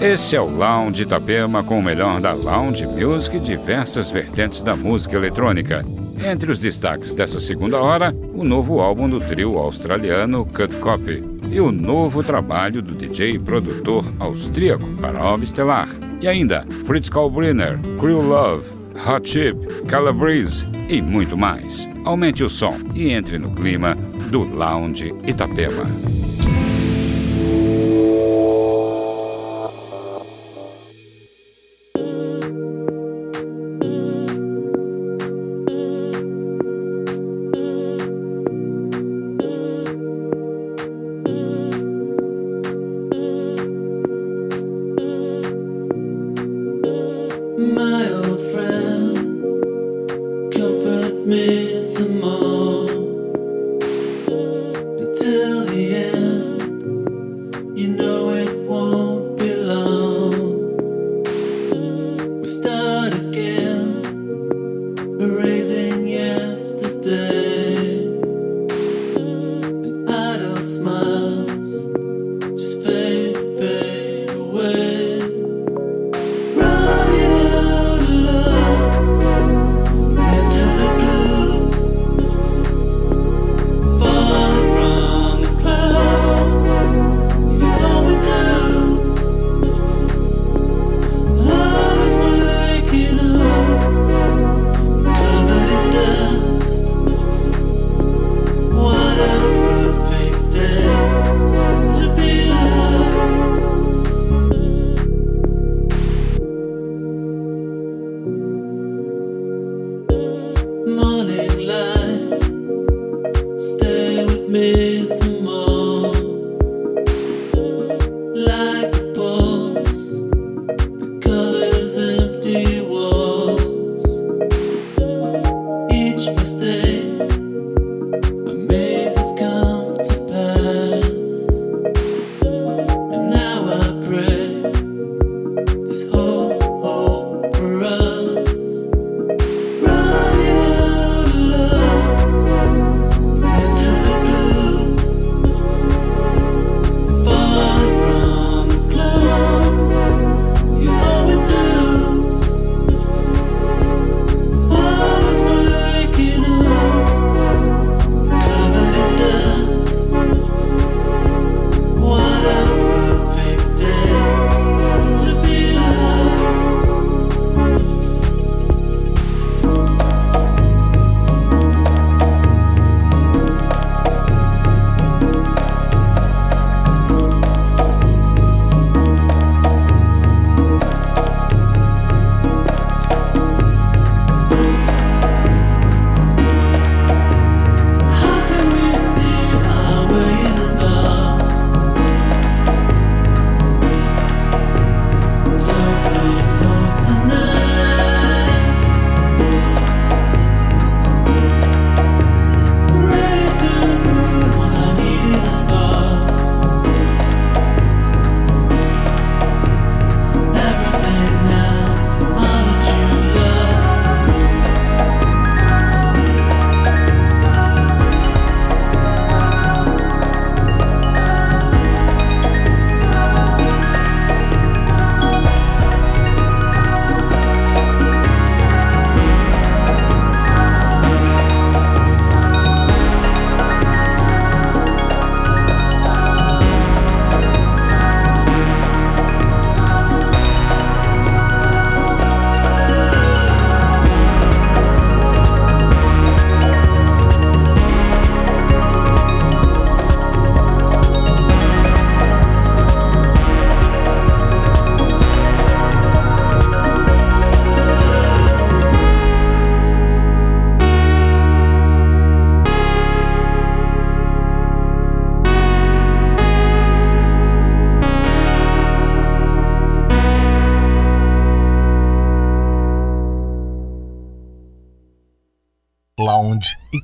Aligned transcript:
Esse 0.00 0.36
é 0.36 0.40
o 0.40 0.48
Lounge 0.48 1.02
Itapema 1.02 1.64
com 1.64 1.78
o 1.78 1.82
melhor 1.82 2.20
da 2.20 2.34
lounge 2.34 2.86
music 2.86 3.38
e 3.38 3.40
diversas 3.40 4.10
vertentes 4.10 4.62
da 4.62 4.76
música 4.76 5.16
eletrônica. 5.16 5.82
Entre 6.22 6.52
os 6.52 6.60
destaques 6.60 7.14
dessa 7.14 7.40
segunda 7.40 7.80
hora, 7.80 8.14
o 8.34 8.44
novo 8.44 8.80
álbum 8.80 9.08
do 9.08 9.18
trio 9.20 9.56
australiano 9.56 10.44
Cut 10.44 10.76
Copy 10.76 11.24
e 11.50 11.60
o 11.60 11.72
novo 11.72 12.22
trabalho 12.22 12.82
do 12.82 12.94
DJ 12.94 13.32
e 13.32 13.38
produtor 13.38 14.04
austríaco 14.18 14.86
Parov 15.00 15.42
Stellar. 15.44 15.88
E 16.20 16.28
ainda 16.28 16.66
Fritz 16.86 17.08
Kalbriner, 17.08 17.78
Crew 17.98 18.20
Love, 18.20 18.68
Hot 19.06 19.28
Chip, 19.28 19.84
Calabrese 19.84 20.66
e 20.90 21.00
muito 21.00 21.38
mais. 21.38 21.88
Aumente 22.04 22.44
o 22.44 22.50
som 22.50 22.76
e 22.94 23.10
entre 23.10 23.38
no 23.38 23.50
clima 23.50 23.96
do 24.30 24.42
Lounge 24.42 25.14
Itapema. 25.26 26.25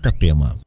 Itapema. 0.03 0.62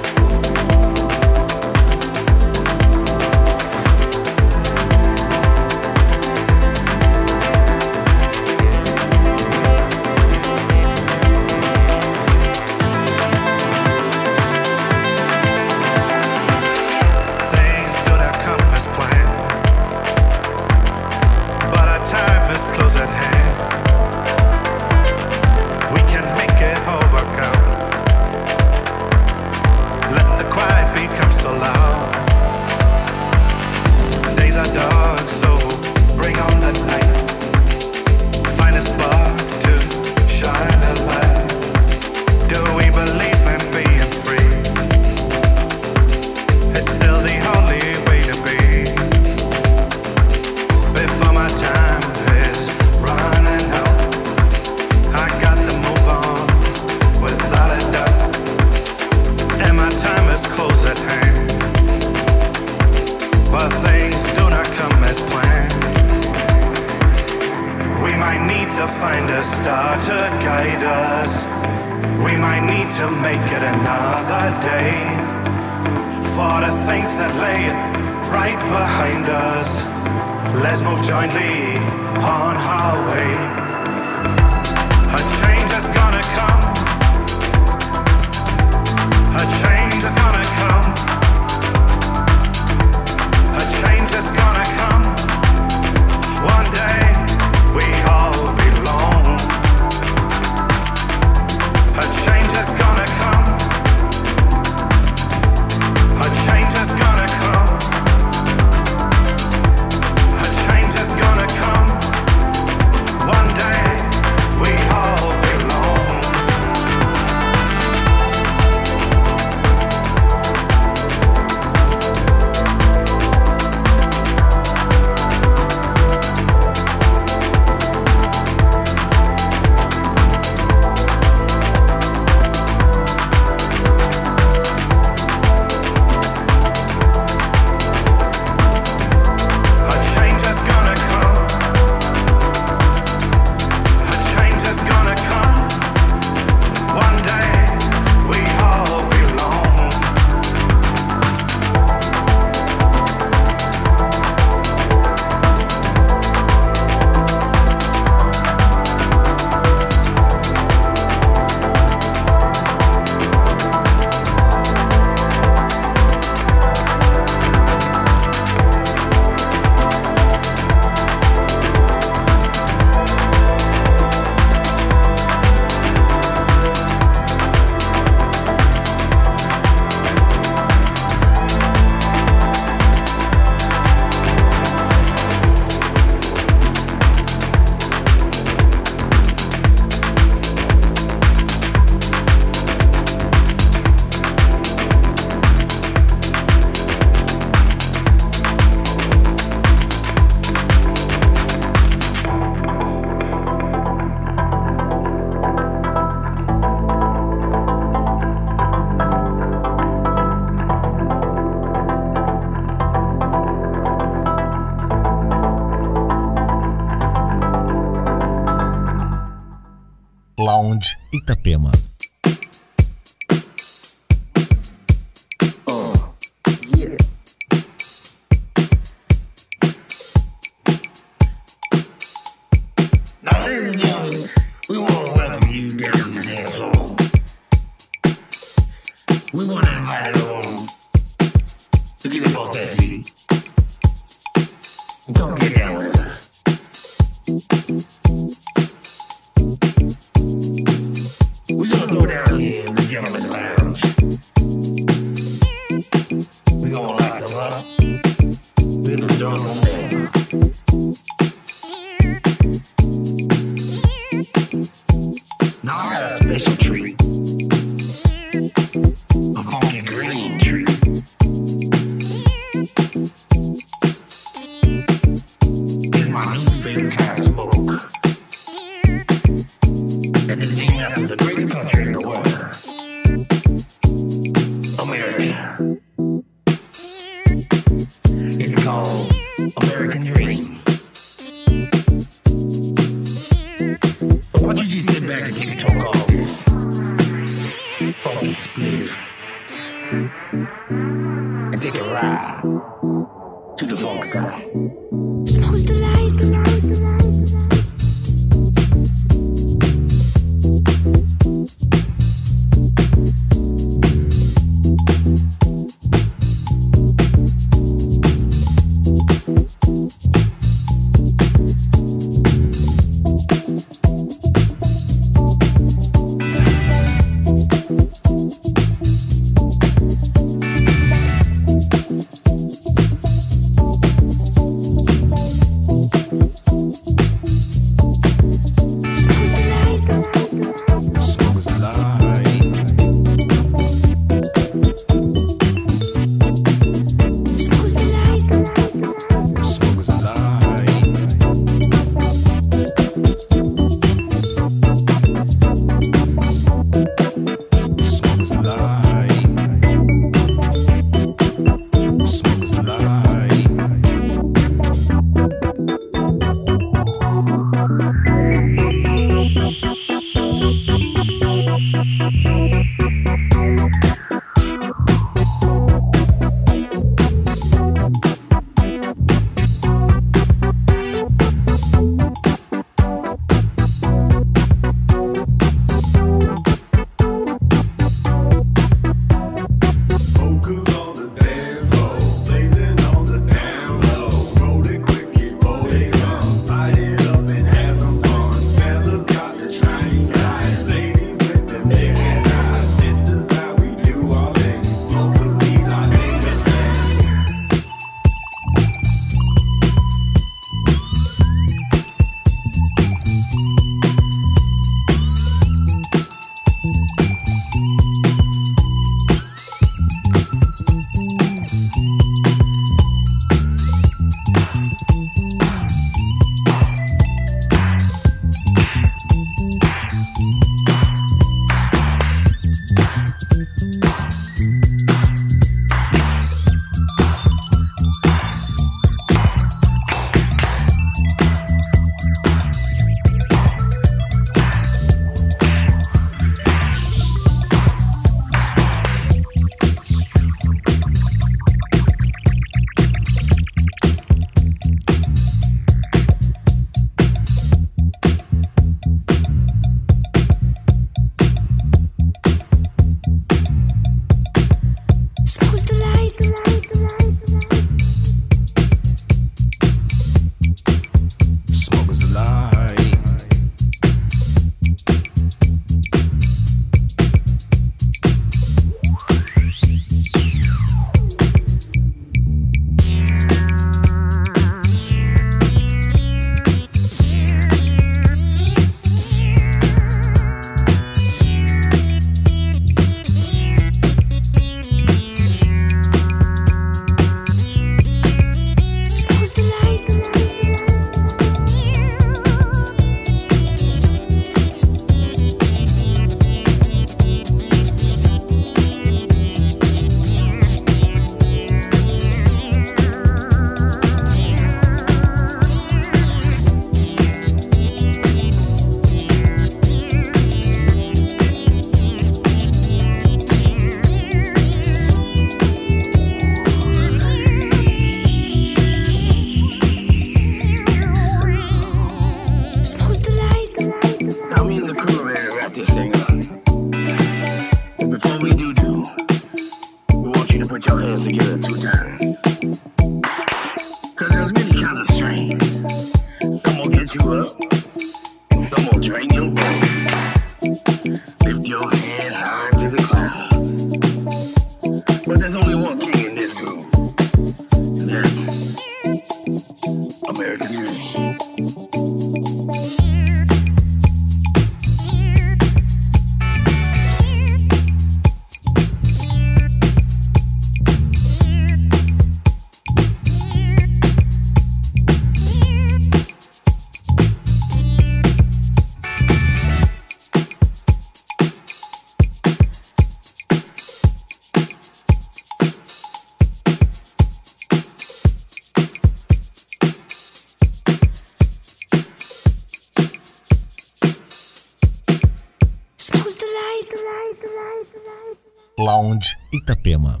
Itapema. 599.32 600.00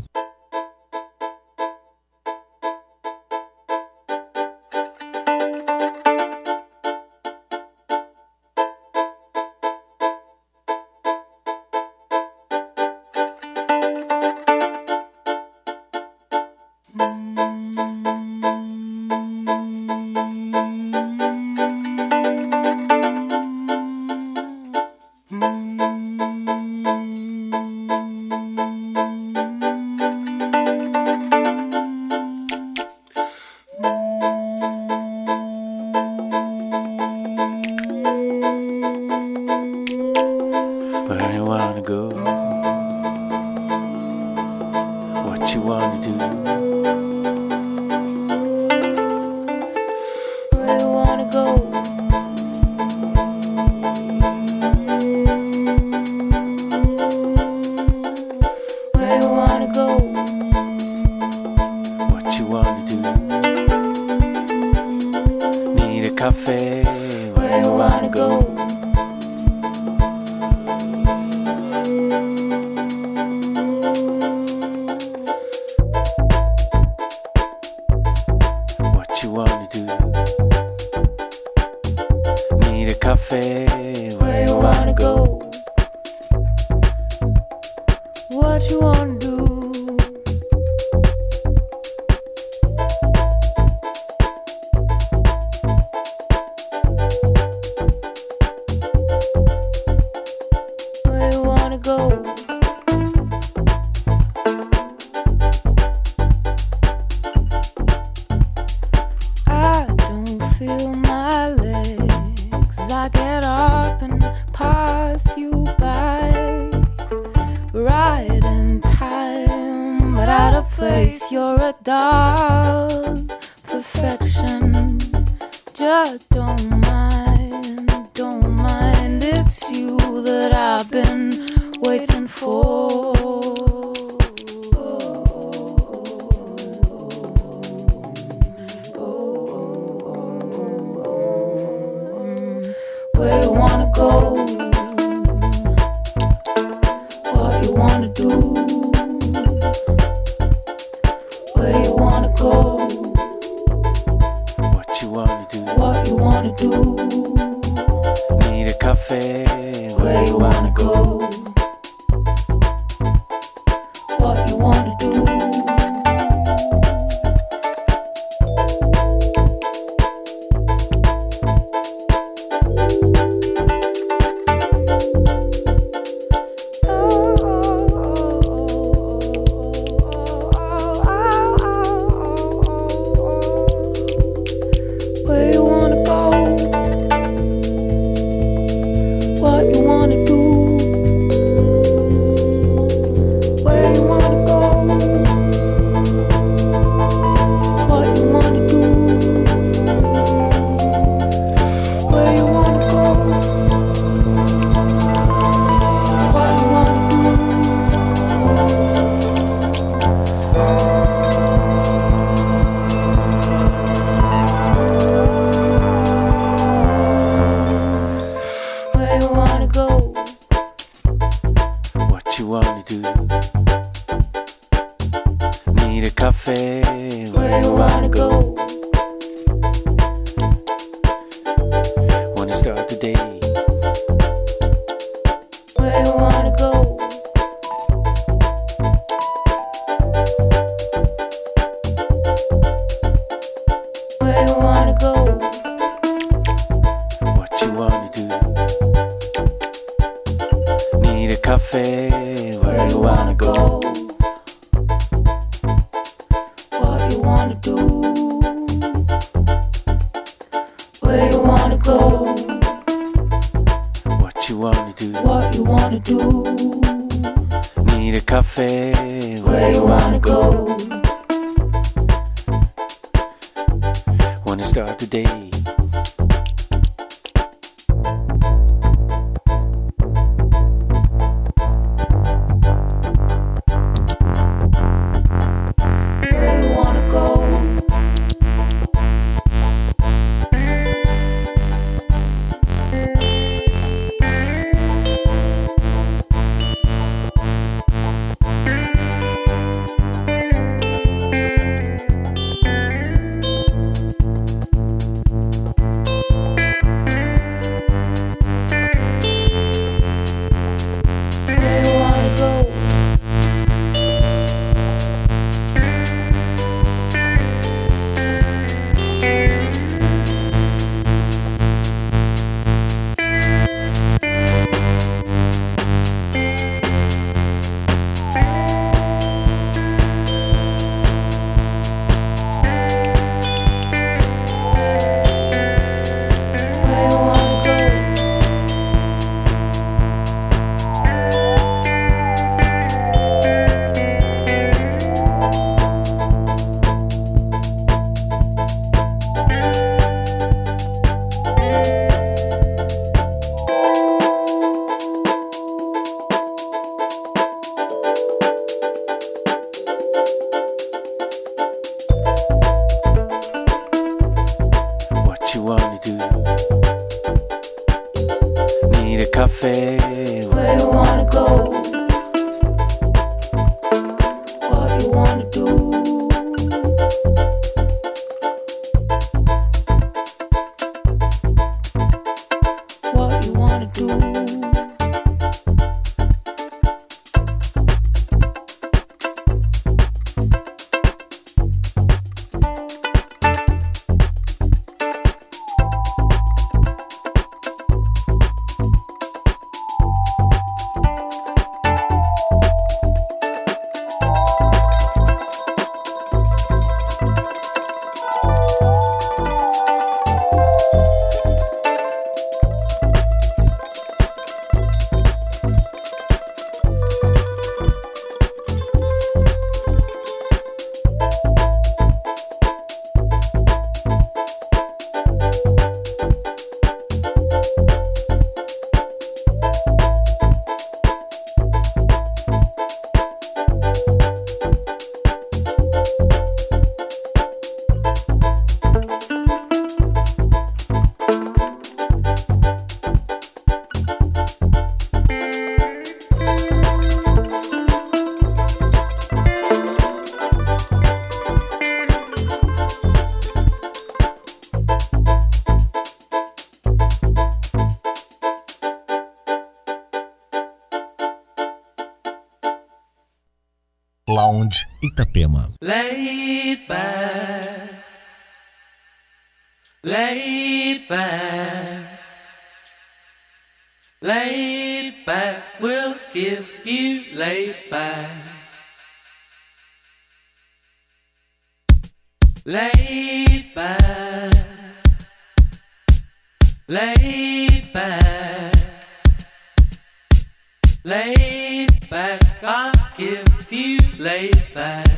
Laid 494.26 494.74
back. 494.74 495.15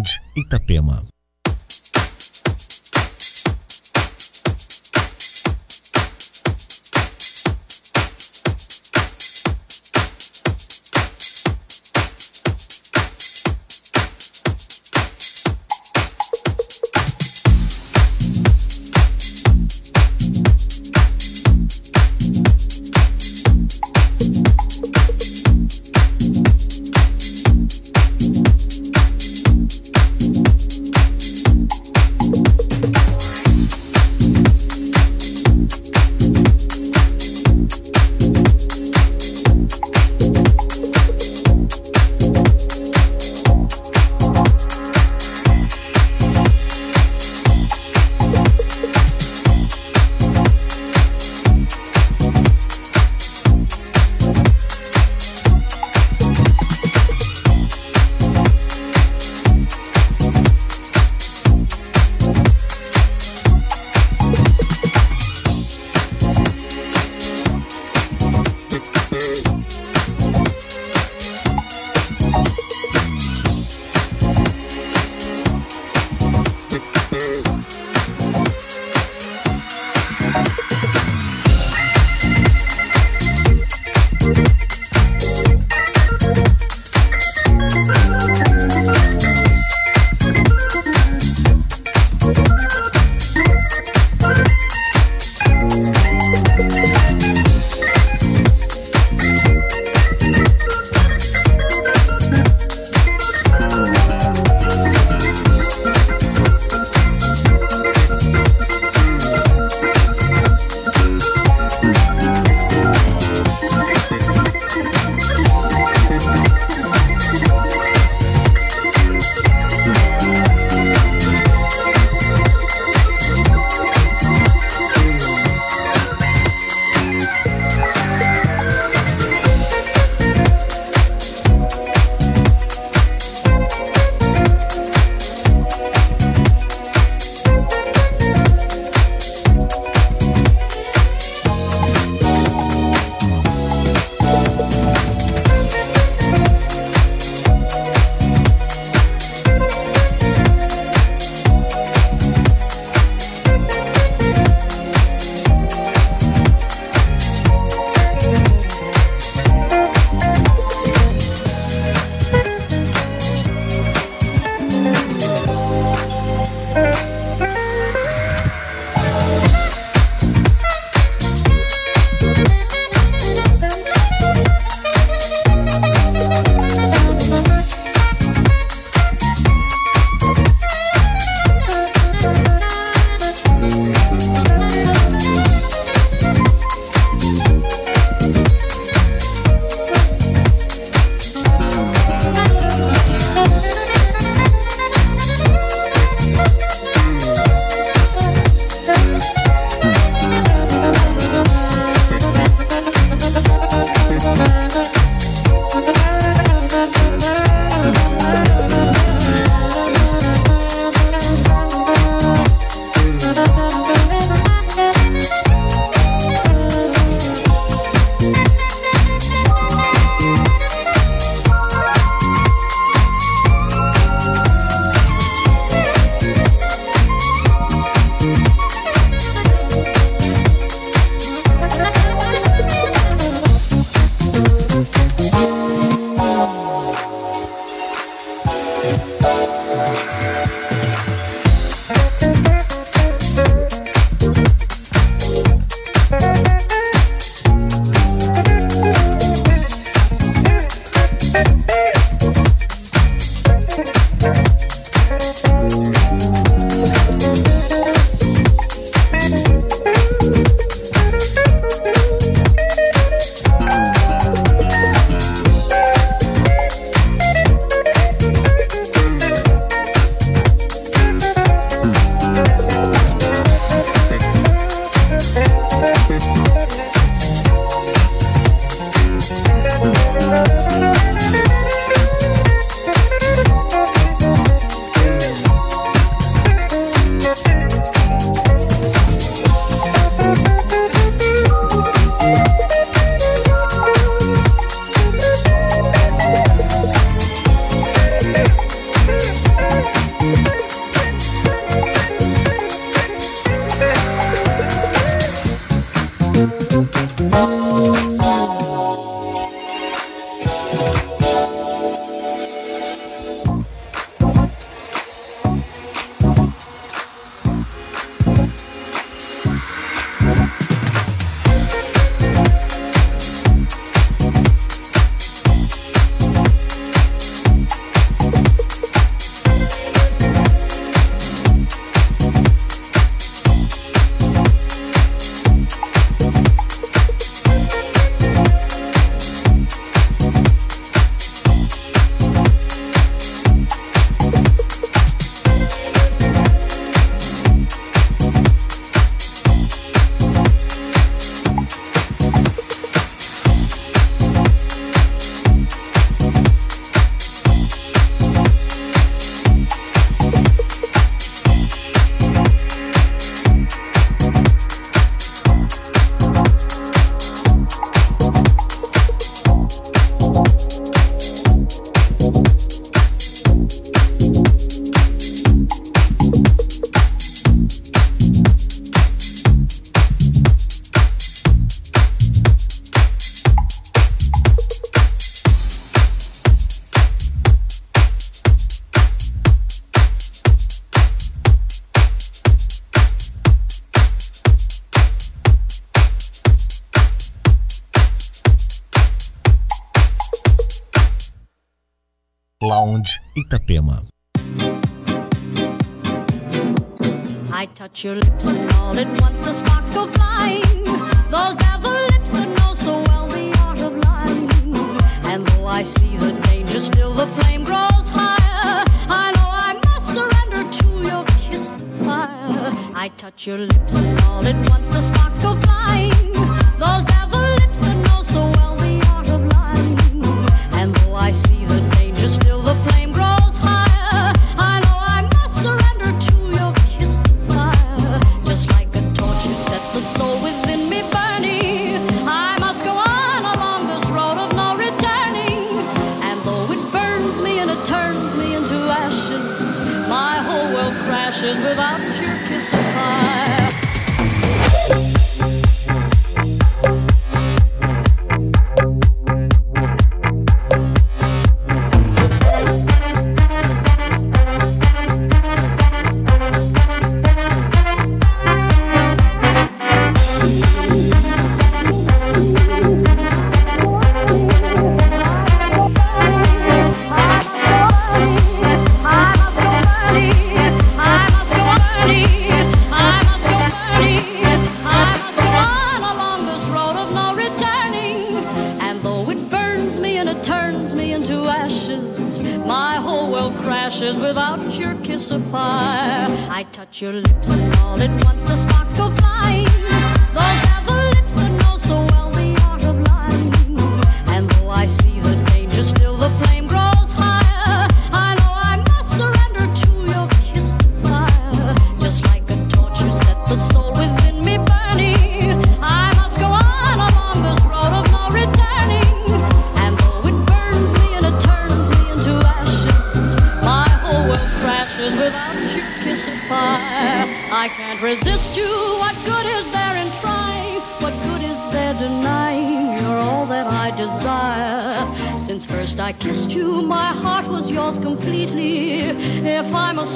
Lounge 0.00 0.20
Itapema. 0.34 1.09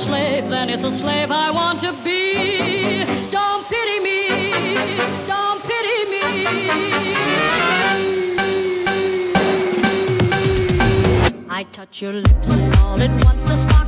slave, 0.04 0.50
then 0.50 0.68
it's 0.68 0.84
a 0.84 0.90
slave 0.90 1.30
I 1.30 1.50
want 1.50 1.78
to 1.80 1.92
be. 2.04 3.04
Don't 3.30 3.64
pity 3.72 3.98
me, 4.08 4.20
don't 5.32 5.60
pity 5.70 6.00
me. 6.12 6.24
I 11.48 11.62
touch 11.72 12.02
your 12.02 12.12
lips 12.12 12.50
and 12.50 12.74
all 12.76 13.00
at 13.00 13.24
once 13.24 13.42
the 13.44 13.56
spark. 13.56 13.83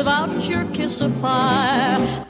without 0.00 0.48
your 0.48 0.64
kiss 0.72 1.02
of 1.02 1.14
fire. 1.16 2.29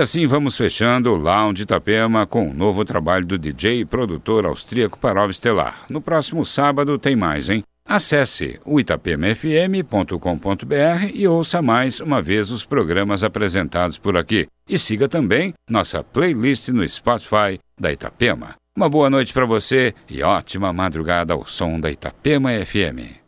Assim 0.00 0.26
vamos 0.26 0.56
fechando 0.56 1.12
o 1.12 1.16
Lounge 1.16 1.62
Itapema 1.62 2.26
com 2.26 2.48
um 2.48 2.54
novo 2.54 2.84
trabalho 2.84 3.26
do 3.26 3.38
DJ 3.38 3.80
e 3.80 3.84
produtor 3.84 4.46
austríaco 4.46 4.98
Parov 4.98 5.30
Estelar. 5.30 5.84
No 5.90 6.00
próximo 6.00 6.44
sábado 6.44 6.98
tem 6.98 7.14
mais, 7.14 7.50
hein? 7.50 7.62
Acesse 7.84 8.58
o 8.64 8.80
itapemafm.com.br 8.80 11.10
e 11.12 11.28
ouça 11.28 11.60
mais 11.60 12.00
uma 12.00 12.22
vez 12.22 12.50
os 12.50 12.64
programas 12.64 13.22
apresentados 13.22 13.98
por 13.98 14.16
aqui. 14.16 14.46
E 14.68 14.78
siga 14.78 15.08
também 15.08 15.52
nossa 15.68 16.02
playlist 16.02 16.68
no 16.68 16.88
Spotify 16.88 17.58
da 17.78 17.92
Itapema. 17.92 18.54
Uma 18.76 18.88
boa 18.88 19.10
noite 19.10 19.32
para 19.32 19.44
você 19.44 19.92
e 20.08 20.22
ótima 20.22 20.72
madrugada 20.72 21.34
ao 21.34 21.44
som 21.44 21.78
da 21.78 21.90
Itapema 21.90 22.50
FM. 22.64 23.19